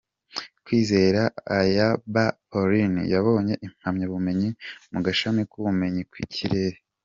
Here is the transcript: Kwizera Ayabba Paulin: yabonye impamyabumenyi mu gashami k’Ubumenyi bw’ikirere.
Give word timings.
Kwizera 0.65 1.21
Ayabba 1.59 2.23
Paulin: 2.49 2.93
yabonye 3.13 3.53
impamyabumenyi 3.67 4.49
mu 4.93 4.99
gashami 5.05 5.41
k’Ubumenyi 5.51 6.01
bw’ikirere. 6.09 6.77